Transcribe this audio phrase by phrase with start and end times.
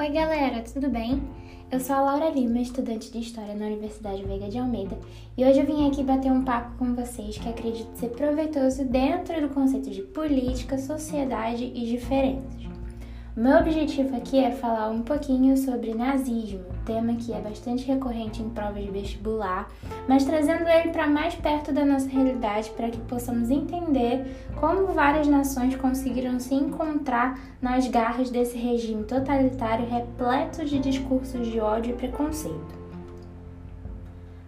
[0.00, 1.22] Oi, galera, tudo bem?
[1.70, 4.98] Eu sou a Laura Lima, estudante de História na Universidade Veiga de Almeida,
[5.36, 9.38] e hoje eu vim aqui bater um papo com vocês que acredito ser proveitoso dentro
[9.46, 12.69] do conceito de política, sociedade e diferenças.
[13.36, 18.50] Meu objetivo aqui é falar um pouquinho sobre nazismo, tema que é bastante recorrente em
[18.50, 19.70] provas de vestibular,
[20.08, 24.26] mas trazendo ele para mais perto da nossa realidade para que possamos entender
[24.58, 31.60] como várias nações conseguiram se encontrar nas garras desse regime totalitário repleto de discursos de
[31.60, 32.89] ódio e preconceito.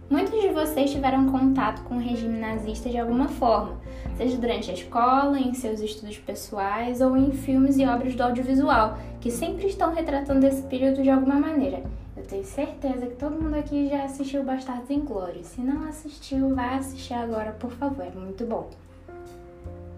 [0.09, 3.77] Muitos de vocês tiveram contato com o regime nazista de alguma forma,
[4.17, 8.97] seja durante a escola, em seus estudos pessoais ou em filmes e obras do audiovisual,
[9.21, 11.83] que sempre estão retratando esse período de alguma maneira.
[12.15, 15.47] Eu tenho certeza que todo mundo aqui já assistiu Bastardos Inglórios.
[15.47, 18.69] Se não assistiu, vai assistir agora, por favor, é muito bom.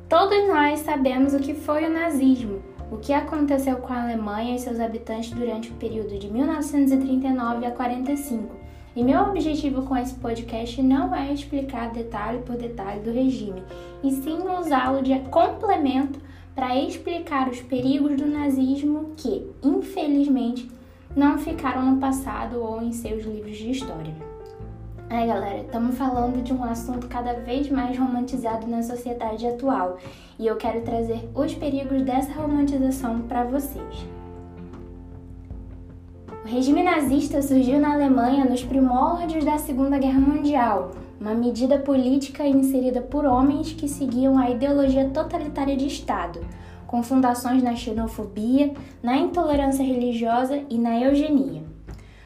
[0.07, 4.59] Todos nós sabemos o que foi o nazismo, o que aconteceu com a Alemanha e
[4.59, 8.64] seus habitantes durante o período de 1939 a 45
[8.95, 13.61] e meu objetivo com esse podcast não é explicar detalhe por detalhe do regime,
[14.03, 16.19] e sim usá-lo de complemento
[16.55, 20.71] para explicar os perigos do nazismo que, infelizmente,
[21.15, 24.13] não ficaram no passado ou em seus livros de história.
[25.09, 29.97] É, galera, estamos falando de um assunto cada vez mais romantizado na sociedade atual
[30.39, 34.05] e eu quero trazer os perigos dessa romantização para vocês.
[36.45, 42.45] O regime nazista surgiu na Alemanha nos primórdios da Segunda Guerra Mundial, uma medida política
[42.45, 46.39] inserida por homens que seguiam a ideologia totalitária de Estado,
[46.85, 51.63] com fundações na xenofobia, na intolerância religiosa e na eugenia.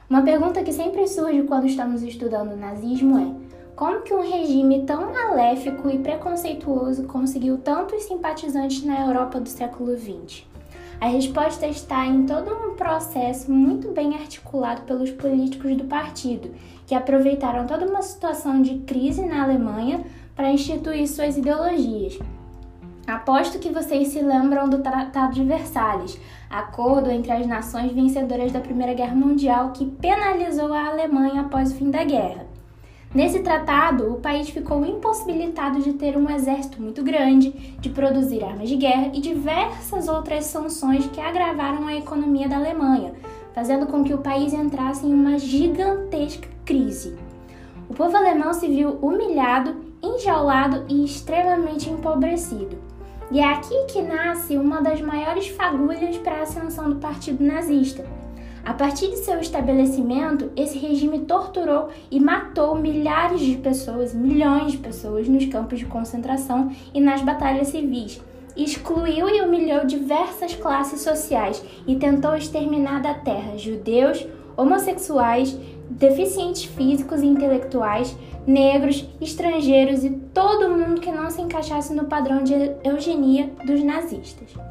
[0.10, 3.34] Uma pergunta que sempre surge quando estamos estudando o nazismo é:
[3.74, 9.98] como que um regime tão maléfico e preconceituoso conseguiu tantos simpatizantes na Europa do século
[9.98, 10.49] XX?
[11.02, 16.52] A resposta está em todo um processo muito bem articulado pelos políticos do partido,
[16.86, 20.04] que aproveitaram toda uma situação de crise na Alemanha
[20.36, 22.20] para instituir suas ideologias.
[23.08, 26.20] Aposto que vocês se lembram do Tratado de Versalhes,
[26.50, 31.76] acordo entre as nações vencedoras da Primeira Guerra Mundial que penalizou a Alemanha após o
[31.76, 32.49] fim da guerra.
[33.14, 37.50] Nesse tratado, o país ficou impossibilitado de ter um exército muito grande,
[37.80, 43.14] de produzir armas de guerra e diversas outras sanções que agravaram a economia da Alemanha,
[43.52, 47.18] fazendo com que o país entrasse em uma gigantesca crise.
[47.90, 52.78] O povo alemão se viu humilhado, enjaulado e extremamente empobrecido.
[53.32, 58.06] E é aqui que nasce uma das maiores fagulhas para a ascensão do partido nazista
[58.64, 64.78] a partir de seu estabelecimento, esse regime torturou e matou milhares de pessoas, milhões de
[64.78, 68.22] pessoas nos campos de concentração e nas batalhas civis.
[68.56, 74.28] Excluiu e humilhou diversas classes sociais e tentou exterminar da terra judeus,
[74.58, 75.58] homossexuais,
[75.90, 78.16] deficientes físicos e intelectuais,
[78.46, 82.54] negros, estrangeiros e todo mundo que não se encaixasse no padrão de
[82.84, 84.69] eugenia dos nazistas.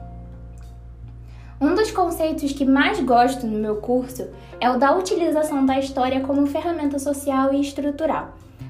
[1.60, 4.28] Um dos conceitos que mais gosto no meu curso
[4.60, 8.28] é o da utilização da história como ferramenta social e estrutural.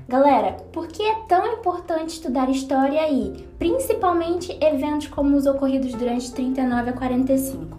[0.08, 6.32] Galera, por que é tão importante estudar história e, principalmente, eventos como os ocorridos durante
[6.32, 7.78] 39 a 45?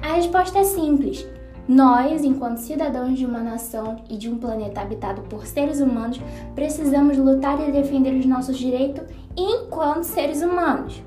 [0.00, 1.26] A resposta é simples.
[1.68, 6.18] Nós, enquanto cidadãos de uma nação e de um planeta habitado por seres humanos,
[6.54, 9.04] precisamos lutar e defender os nossos direitos
[9.36, 11.02] enquanto seres humanos.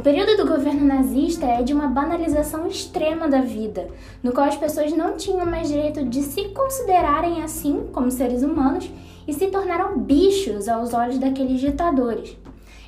[0.00, 3.86] O período do governo nazista é de uma banalização extrema da vida,
[4.22, 8.90] no qual as pessoas não tinham mais direito de se considerarem assim como seres humanos
[9.28, 12.34] e se tornaram bichos aos olhos daqueles ditadores.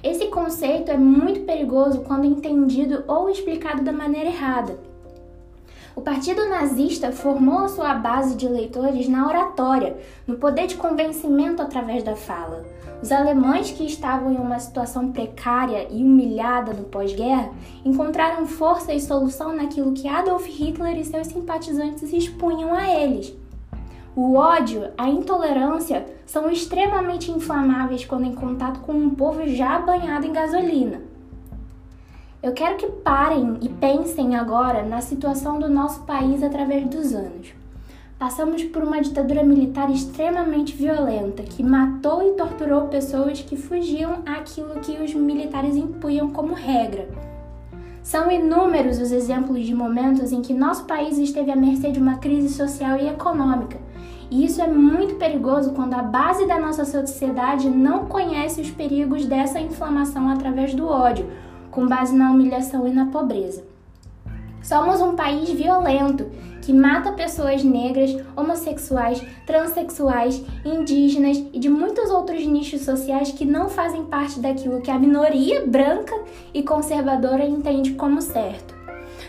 [0.03, 4.79] Esse conceito é muito perigoso quando entendido ou explicado da maneira errada.
[5.95, 12.03] O partido nazista formou sua base de eleitores na oratória, no poder de convencimento através
[12.03, 12.65] da fala.
[13.03, 17.51] Os alemães que estavam em uma situação precária e humilhada no pós-guerra
[17.85, 23.35] encontraram força e solução naquilo que Adolf Hitler e seus simpatizantes expunham a eles.
[24.15, 30.25] O ódio, a intolerância são extremamente inflamáveis quando em contato com um povo já banhado
[30.25, 31.01] em gasolina.
[32.41, 37.62] Eu quero que parem e pensem agora na situação do nosso país através dos anos.
[38.23, 44.79] Passamos por uma ditadura militar extremamente violenta que matou e torturou pessoas que fugiam àquilo
[44.79, 47.09] que os militares impunham como regra.
[48.01, 52.19] São inúmeros os exemplos de momentos em que nosso país esteve à mercê de uma
[52.19, 53.77] crise social e econômica.
[54.31, 59.27] E isso é muito perigoso quando a base da nossa sociedade não conhece os perigos
[59.27, 61.29] dessa inflamação através do ódio
[61.73, 63.72] com base na humilhação e na pobreza.
[64.63, 66.31] Somos um país violento
[66.63, 73.69] que mata pessoas negras, homossexuais, transexuais, indígenas e de muitos outros nichos sociais que não
[73.69, 76.15] fazem parte daquilo que a minoria branca
[76.55, 78.72] e conservadora entende como certo.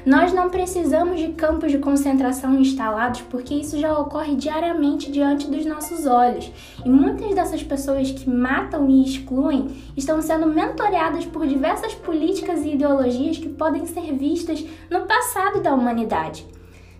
[0.06, 5.66] Nós não precisamos de campos de concentração instalados porque isso já ocorre diariamente diante dos
[5.66, 6.52] nossos olhos.
[6.84, 12.74] E muitas dessas pessoas que matam e excluem estão sendo mentoreadas por diversas políticas e
[12.74, 16.46] ideologias que podem ser vistas no passado da humanidade.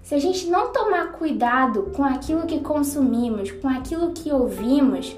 [0.02, 5.18] Se a gente não tomar cuidado com aquilo que consumimos, com aquilo que ouvimos,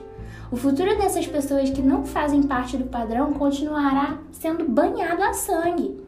[0.51, 6.04] o futuro dessas pessoas que não fazem parte do padrão continuará sendo banhado a sangue.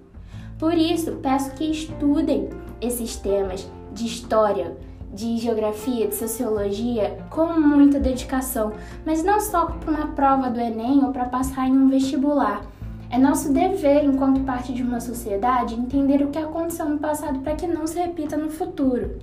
[0.57, 2.49] Por isso, peço que estudem
[2.81, 4.75] esses temas de história,
[5.13, 8.73] de geografia, de sociologia com muita dedicação,
[9.05, 12.63] mas não só para uma prova do Enem ou para passar em um vestibular.
[13.09, 17.55] É nosso dever, enquanto parte de uma sociedade, entender o que aconteceu no passado para
[17.55, 19.19] que não se repita no futuro.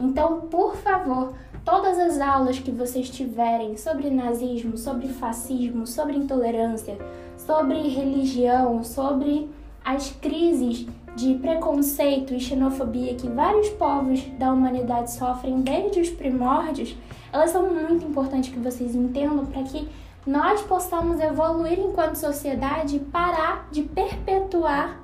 [0.00, 1.32] Então, por favor,
[1.64, 6.98] todas as aulas que vocês tiverem sobre nazismo, sobre fascismo, sobre intolerância,
[7.36, 9.48] sobre religião, sobre
[9.84, 16.96] as crises de preconceito e xenofobia que vários povos da humanidade sofrem desde os primórdios,
[17.32, 19.88] elas são muito importantes que vocês entendam para que
[20.26, 25.00] nós possamos evoluir enquanto sociedade e parar de perpetuar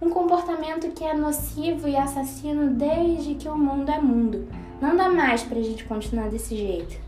[0.00, 4.46] um comportamento que é nocivo e assassino desde que o mundo é mundo.
[4.80, 7.05] Não dá mais para a gente continuar desse jeito.